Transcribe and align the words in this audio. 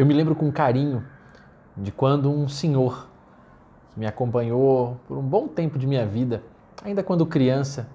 Eu 0.00 0.06
me 0.06 0.14
lembro 0.14 0.34
com 0.34 0.50
carinho 0.50 1.04
de 1.76 1.92
quando 1.92 2.32
um 2.32 2.48
senhor 2.48 3.06
que 3.92 4.00
me 4.00 4.06
acompanhou 4.06 4.98
por 5.06 5.18
um 5.18 5.22
bom 5.22 5.46
tempo 5.46 5.78
de 5.78 5.86
minha 5.86 6.06
vida, 6.06 6.42
ainda 6.82 7.02
quando 7.02 7.26
criança, 7.26 7.86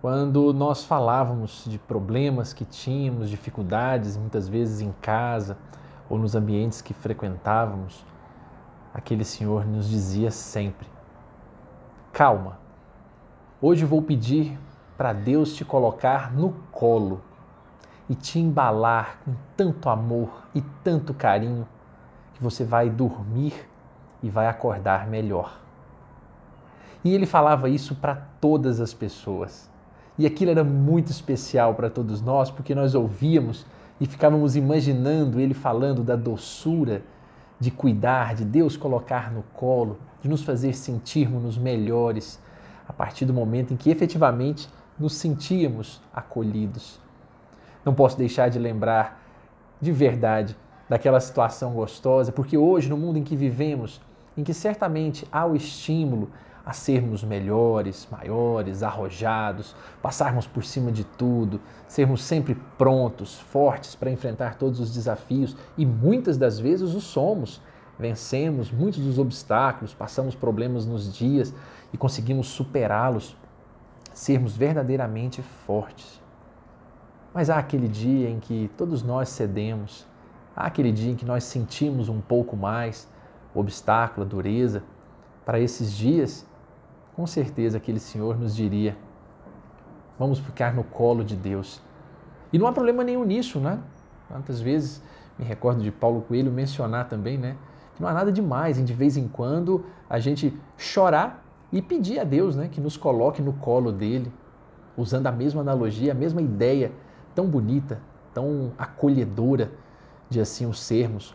quando 0.00 0.54
nós 0.54 0.84
falávamos 0.84 1.64
de 1.66 1.80
problemas 1.80 2.52
que 2.52 2.64
tínhamos, 2.64 3.28
dificuldades, 3.28 4.16
muitas 4.16 4.48
vezes 4.48 4.80
em 4.80 4.94
casa 5.02 5.58
ou 6.08 6.16
nos 6.16 6.36
ambientes 6.36 6.80
que 6.80 6.94
frequentávamos, 6.94 8.06
aquele 8.94 9.24
senhor 9.24 9.66
nos 9.66 9.90
dizia 9.90 10.30
sempre: 10.30 10.86
calma, 12.12 12.56
hoje 13.60 13.84
vou 13.84 14.00
pedir 14.00 14.56
para 14.96 15.12
Deus 15.12 15.56
te 15.56 15.64
colocar 15.64 16.32
no 16.32 16.52
colo 16.70 17.20
e 18.10 18.14
te 18.16 18.40
embalar 18.40 19.20
com 19.24 19.32
tanto 19.56 19.88
amor 19.88 20.48
e 20.52 20.60
tanto 20.82 21.14
carinho 21.14 21.66
que 22.34 22.42
você 22.42 22.64
vai 22.64 22.90
dormir 22.90 23.54
e 24.20 24.28
vai 24.28 24.48
acordar 24.48 25.06
melhor. 25.06 25.60
E 27.04 27.14
ele 27.14 27.24
falava 27.24 27.70
isso 27.70 27.94
para 27.94 28.16
todas 28.40 28.80
as 28.80 28.92
pessoas. 28.92 29.70
E 30.18 30.26
aquilo 30.26 30.50
era 30.50 30.64
muito 30.64 31.12
especial 31.12 31.76
para 31.76 31.88
todos 31.88 32.20
nós, 32.20 32.50
porque 32.50 32.74
nós 32.74 32.96
ouvíamos 32.96 33.64
e 34.00 34.06
ficávamos 34.06 34.56
imaginando 34.56 35.38
ele 35.38 35.54
falando 35.54 36.02
da 36.02 36.16
doçura 36.16 37.02
de 37.60 37.70
cuidar, 37.70 38.34
de 38.34 38.44
Deus 38.44 38.76
colocar 38.76 39.30
no 39.30 39.44
colo, 39.54 39.98
de 40.20 40.28
nos 40.28 40.42
fazer 40.42 40.74
sentirmos 40.74 41.56
melhores 41.56 42.40
a 42.88 42.92
partir 42.92 43.24
do 43.24 43.32
momento 43.32 43.72
em 43.72 43.76
que 43.76 43.88
efetivamente 43.88 44.68
nos 44.98 45.14
sentíamos 45.14 46.02
acolhidos. 46.12 46.98
Não 47.84 47.94
posso 47.94 48.16
deixar 48.16 48.48
de 48.48 48.58
lembrar 48.58 49.20
de 49.80 49.92
verdade 49.92 50.56
daquela 50.88 51.20
situação 51.20 51.72
gostosa, 51.72 52.32
porque 52.32 52.58
hoje, 52.58 52.88
no 52.88 52.96
mundo 52.96 53.18
em 53.18 53.24
que 53.24 53.36
vivemos, 53.36 54.00
em 54.36 54.42
que 54.42 54.52
certamente 54.52 55.26
há 55.30 55.46
o 55.46 55.54
estímulo 55.54 56.30
a 56.64 56.72
sermos 56.72 57.24
melhores, 57.24 58.06
maiores, 58.10 58.82
arrojados, 58.82 59.74
passarmos 60.02 60.46
por 60.46 60.64
cima 60.64 60.92
de 60.92 61.04
tudo, 61.04 61.60
sermos 61.88 62.22
sempre 62.22 62.54
prontos, 62.76 63.38
fortes 63.38 63.94
para 63.94 64.10
enfrentar 64.10 64.56
todos 64.56 64.78
os 64.78 64.92
desafios 64.92 65.56
e 65.76 65.86
muitas 65.86 66.36
das 66.36 66.58
vezes 66.58 66.94
o 66.94 67.00
somos. 67.00 67.60
Vencemos 67.98 68.70
muitos 68.70 69.00
dos 69.00 69.18
obstáculos, 69.18 69.94
passamos 69.94 70.34
problemas 70.34 70.86
nos 70.86 71.12
dias 71.14 71.54
e 71.92 71.98
conseguimos 71.98 72.48
superá-los 72.48 73.36
sermos 74.12 74.56
verdadeiramente 74.56 75.42
fortes. 75.66 76.19
Mas 77.32 77.48
há 77.48 77.58
aquele 77.58 77.86
dia 77.86 78.28
em 78.28 78.40
que 78.40 78.70
todos 78.76 79.02
nós 79.02 79.28
cedemos, 79.28 80.06
há 80.54 80.66
aquele 80.66 80.90
dia 80.90 81.12
em 81.12 81.14
que 81.14 81.24
nós 81.24 81.44
sentimos 81.44 82.08
um 82.08 82.20
pouco 82.20 82.56
mais 82.56 83.08
o 83.54 83.60
obstáculo, 83.60 84.26
a 84.26 84.28
dureza. 84.28 84.82
Para 85.44 85.60
esses 85.60 85.92
dias, 85.92 86.46
com 87.14 87.26
certeza 87.26 87.76
aquele 87.76 88.00
Senhor 88.00 88.38
nos 88.38 88.54
diria: 88.54 88.96
vamos 90.18 90.38
ficar 90.40 90.74
no 90.74 90.82
colo 90.82 91.24
de 91.24 91.36
Deus. 91.36 91.80
E 92.52 92.58
não 92.58 92.66
há 92.66 92.72
problema 92.72 93.04
nenhum 93.04 93.24
nisso, 93.24 93.60
né? 93.60 93.78
Quantas 94.28 94.60
vezes 94.60 95.02
me 95.38 95.44
recordo 95.44 95.82
de 95.82 95.90
Paulo 95.90 96.22
Coelho 96.22 96.50
mencionar 96.50 97.08
também, 97.08 97.38
né? 97.38 97.56
Que 97.94 98.02
não 98.02 98.08
há 98.08 98.12
nada 98.12 98.32
demais 98.32 98.78
em 98.78 98.84
de 98.84 98.92
vez 98.92 99.16
em 99.16 99.28
quando 99.28 99.84
a 100.08 100.18
gente 100.18 100.56
chorar 100.76 101.44
e 101.72 101.80
pedir 101.80 102.18
a 102.18 102.24
Deus 102.24 102.56
né, 102.56 102.68
que 102.68 102.80
nos 102.80 102.96
coloque 102.96 103.40
no 103.40 103.52
colo 103.52 103.92
dele, 103.92 104.32
usando 104.96 105.28
a 105.28 105.32
mesma 105.32 105.60
analogia, 105.60 106.10
a 106.10 106.14
mesma 106.14 106.42
ideia 106.42 106.90
tão 107.34 107.46
bonita, 107.46 108.00
tão 108.32 108.72
acolhedora 108.78 109.70
de 110.28 110.40
assim 110.40 110.66
o 110.66 110.74
sermos. 110.74 111.34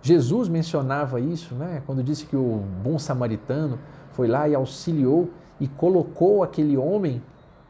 Jesus 0.00 0.48
mencionava 0.48 1.20
isso 1.20 1.54
né, 1.54 1.82
quando 1.84 2.02
disse 2.02 2.26
que 2.26 2.36
o 2.36 2.62
bom 2.82 2.98
samaritano 2.98 3.78
foi 4.12 4.28
lá 4.28 4.48
e 4.48 4.54
auxiliou 4.54 5.30
e 5.60 5.66
colocou 5.66 6.42
aquele 6.42 6.76
homem 6.76 7.22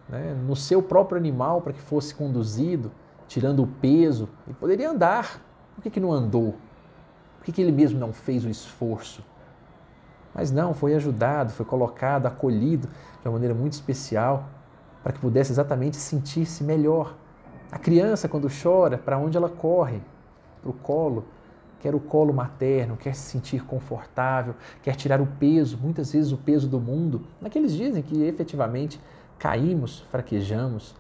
né, 0.09 0.34
no 0.47 0.56
seu 0.56 0.82
próprio 0.82 1.19
animal 1.19 1.60
para 1.60 1.72
que 1.72 1.81
fosse 1.81 2.15
conduzido, 2.15 2.91
tirando 3.27 3.62
o 3.62 3.66
peso. 3.66 4.28
Ele 4.47 4.56
poderia 4.59 4.91
andar. 4.91 5.41
Por 5.75 5.82
que, 5.82 5.91
que 5.91 6.00
não 6.00 6.12
andou? 6.12 6.56
Por 7.38 7.44
que, 7.44 7.53
que 7.53 7.62
ele 7.62 7.72
mesmo 7.72 7.99
não 7.99 8.12
fez 8.12 8.44
o 8.44 8.49
esforço? 8.49 9.22
Mas 10.34 10.50
não, 10.50 10.75
foi 10.75 10.94
ajudado, 10.94 11.53
foi 11.53 11.65
colocado, 11.65 12.27
acolhido 12.27 12.87
de 12.87 13.28
uma 13.28 13.32
maneira 13.32 13.55
muito 13.55 13.72
especial 13.72 14.49
para 15.03 15.12
que 15.12 15.19
pudesse 15.19 15.53
exatamente 15.53 15.97
sentir-se 15.97 16.62
melhor. 16.62 17.15
A 17.71 17.79
criança, 17.79 18.29
quando 18.29 18.49
chora, 18.51 18.97
para 18.97 19.19
onde 19.19 19.37
ela 19.37 19.49
corre? 19.49 20.01
Para 20.62 20.71
o 20.71 20.73
colo. 20.73 21.27
Quer 21.81 21.95
o 21.95 22.01
colo 22.01 22.33
materno, 22.33 22.97
quer 22.97 23.15
se 23.15 23.31
sentir 23.31 23.65
confortável, 23.65 24.55
quer 24.83 24.97
tirar 24.97 25.21
o 25.21 25.27
peso, 25.27 25.79
muitas 25.79 26.12
vezes 26.12 26.33
o 26.33 26.37
peso 26.37 26.67
do 26.69 26.81
mundo, 26.81 27.25
naqueles 27.41 27.73
dias 27.73 27.97
em 27.97 28.03
que 28.03 28.21
efetivamente 28.25 29.01
caímos, 29.39 30.01
fraquejamos. 30.11 30.97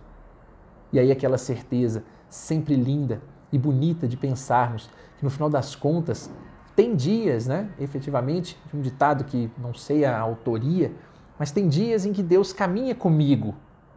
E 0.92 1.00
aí 1.00 1.10
aquela 1.10 1.36
certeza 1.36 2.04
sempre 2.28 2.76
linda 2.76 3.20
e 3.50 3.58
bonita 3.58 4.06
de 4.06 4.16
pensarmos 4.16 4.88
que 5.16 5.24
no 5.24 5.30
final 5.30 5.50
das 5.50 5.74
contas 5.74 6.30
tem 6.76 6.94
dias, 6.94 7.48
né, 7.48 7.70
efetivamente, 7.80 8.56
de 8.70 8.76
um 8.76 8.80
ditado 8.80 9.24
que 9.24 9.50
não 9.58 9.74
sei 9.74 10.04
a 10.04 10.16
autoria, 10.16 10.92
mas 11.36 11.50
tem 11.50 11.66
dias 11.68 12.06
em 12.06 12.12
que 12.12 12.22
Deus 12.22 12.52
caminha 12.52 12.94
comigo. 12.94 13.56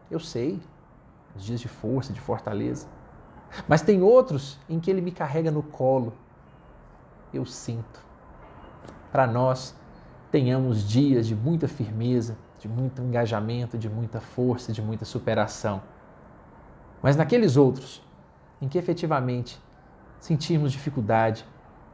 Eu 0.09 0.19
sei, 0.19 0.59
os 1.35 1.43
dias 1.43 1.59
de 1.59 1.67
força, 1.67 2.13
de 2.13 2.19
fortaleza. 2.19 2.87
Mas 3.67 3.81
tem 3.81 4.01
outros 4.01 4.59
em 4.69 4.79
que 4.79 4.89
Ele 4.89 5.01
me 5.01 5.11
carrega 5.11 5.51
no 5.51 5.63
colo. 5.63 6.13
Eu 7.33 7.45
sinto. 7.45 7.99
Para 9.11 9.27
nós, 9.27 9.75
tenhamos 10.31 10.87
dias 10.87 11.27
de 11.27 11.35
muita 11.35 11.67
firmeza, 11.67 12.37
de 12.59 12.67
muito 12.67 13.01
engajamento, 13.01 13.77
de 13.77 13.89
muita 13.89 14.21
força, 14.21 14.71
de 14.71 14.81
muita 14.81 15.03
superação. 15.03 15.81
Mas 17.01 17.15
naqueles 17.15 17.57
outros, 17.57 18.01
em 18.61 18.67
que 18.67 18.77
efetivamente 18.77 19.61
sentirmos 20.19 20.71
dificuldade, 20.71 21.45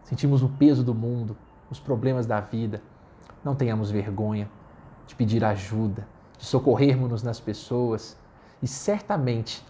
sentimos 0.04 0.44
o 0.44 0.50
peso 0.50 0.84
do 0.84 0.94
mundo, 0.94 1.38
os 1.70 1.80
problemas 1.80 2.26
da 2.26 2.40
vida, 2.40 2.82
não 3.44 3.56
tenhamos 3.56 3.90
vergonha 3.90 4.50
de 5.08 5.16
pedir 5.16 5.44
ajuda, 5.44 6.08
de 6.38 6.46
socorrermos-nos 6.46 7.24
nas 7.24 7.40
pessoas 7.40 8.18
e 8.62 8.68
certamente 8.68 9.64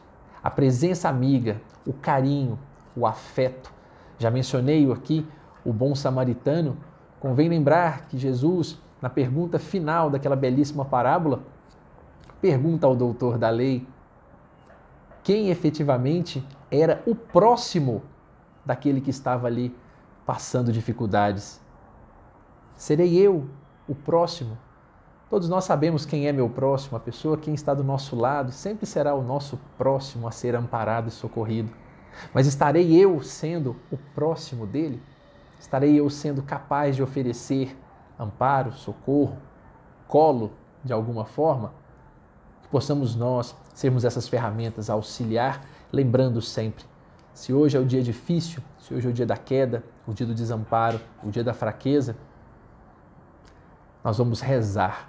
a 0.44 0.50
presença 0.50 1.10
amiga, 1.10 1.62
o 1.86 1.94
carinho, 1.94 2.58
o 2.96 3.06
afeto. 3.06 3.72
Já 4.18 4.32
mencionei 4.32 4.90
aqui 4.92 5.28
o 5.66 5.74
bom 5.74 5.94
samaritano. 5.94 6.78
Convém 7.20 7.50
lembrar 7.50 8.08
que 8.08 8.18
Jesus, 8.18 8.80
na 9.02 9.10
pergunta 9.10 9.60
final 9.60 10.10
daquela 10.10 10.36
belíssima 10.36 10.86
parábola, 10.86 11.44
pergunta 12.42 12.88
ao 12.88 12.96
doutor 12.96 13.38
da 13.38 13.50
lei 13.50 13.86
quem 15.24 15.50
efetivamente 15.50 16.42
era 16.72 17.04
o 17.06 17.14
próximo 17.14 18.02
daquele 18.66 19.02
que 19.02 19.10
estava 19.10 19.48
ali 19.48 19.76
passando 20.26 20.72
dificuldades. 20.72 21.60
Serei 22.78 23.18
eu 23.18 23.50
o 23.88 23.94
próximo. 23.94 24.58
Todos 25.30 25.50
nós 25.50 25.66
sabemos 25.66 26.06
quem 26.06 26.28
é 26.28 26.32
meu 26.32 26.50
próximo, 26.50 26.96
a 26.96 27.00
pessoa 27.00 27.38
quem 27.38 27.54
está 27.54 27.74
do 27.74 27.84
nosso 27.84 28.16
lado, 28.16 28.52
sempre 28.52 28.86
será 28.86 29.14
o 29.14 29.22
nosso 29.22 29.60
próximo 29.78 30.28
a 30.28 30.32
ser 30.32 30.56
amparado 30.56 31.10
e 31.10 31.12
socorrido. 31.12 31.70
Mas 32.34 32.48
estarei 32.48 32.96
eu 32.96 33.22
sendo 33.22 33.76
o 33.92 33.98
próximo 34.16 34.66
dele? 34.66 35.02
Estarei 35.60 36.00
eu 36.00 36.10
sendo 36.10 36.42
capaz 36.42 36.96
de 36.96 37.04
oferecer 37.04 37.78
amparo, 38.18 38.72
socorro, 38.72 39.38
colo 40.08 40.52
de 40.84 40.94
alguma 40.94 41.26
forma? 41.26 41.74
Que 42.64 42.70
possamos 42.70 43.16
nós 43.16 43.54
sermos 43.74 44.06
essas 44.06 44.28
ferramentas 44.30 44.90
a 44.90 44.94
auxiliar, 44.94 45.62
lembrando 45.92 46.42
sempre 46.42 46.86
se 47.38 47.54
hoje 47.54 47.78
é 47.78 47.80
o 47.80 47.86
dia 47.86 48.02
difícil, 48.02 48.64
se 48.80 48.96
hoje 48.96 49.06
é 49.06 49.12
o 49.12 49.14
dia 49.14 49.26
da 49.26 49.38
queda, 49.38 49.84
o 50.08 50.14
dia 50.14 50.26
do 50.26 50.34
desamparo, 50.34 51.00
o 51.24 51.30
dia 51.30 51.44
da 51.44 51.54
fraqueza, 51.54 52.18
nós 54.04 54.18
vamos 54.18 54.42
rezar 54.42 55.08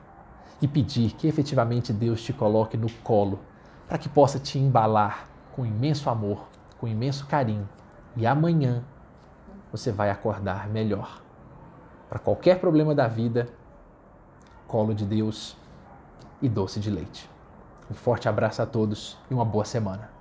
e 0.60 0.66
pedir 0.66 1.12
que 1.12 1.26
efetivamente 1.26 1.92
Deus 1.92 2.22
te 2.22 2.32
coloque 2.32 2.76
no 2.76 2.90
colo 3.02 3.40
para 3.86 3.98
que 3.98 4.08
possa 4.08 4.38
te 4.38 4.58
embalar 4.58 5.28
com 5.54 5.64
imenso 5.64 6.10
amor, 6.10 6.46
com 6.78 6.86
imenso 6.86 7.26
carinho 7.26 7.68
e 8.16 8.26
amanhã 8.26 8.82
você 9.70 9.92
vai 9.92 10.10
acordar 10.10 10.68
melhor. 10.68 11.22
Para 12.08 12.18
qualquer 12.18 12.58
problema 12.58 12.94
da 12.94 13.06
vida, 13.06 13.48
colo 14.66 14.94
de 14.94 15.04
Deus 15.04 15.56
e 16.40 16.48
doce 16.48 16.80
de 16.80 16.90
leite. 16.90 17.28
Um 17.90 17.94
forte 17.94 18.28
abraço 18.28 18.62
a 18.62 18.66
todos 18.66 19.18
e 19.30 19.34
uma 19.34 19.44
boa 19.44 19.64
semana. 19.64 20.17